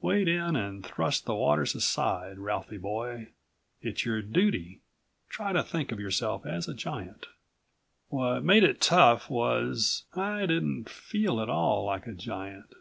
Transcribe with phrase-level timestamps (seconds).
[0.00, 3.28] Wade in and thrust the waters aside, Ralphie boy.
[3.82, 4.80] It's your duty.
[5.28, 7.26] Try to think of yourself as a giant.
[8.08, 10.04] What made it tough was...
[10.14, 12.72] I didn't feel at all like a giant.